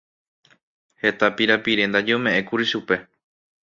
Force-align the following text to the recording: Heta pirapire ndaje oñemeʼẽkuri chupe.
Heta 1.03 1.27
pirapire 1.35 1.83
ndaje 1.87 2.11
oñemeʼẽkuri 2.17 2.65
chupe. 2.71 2.95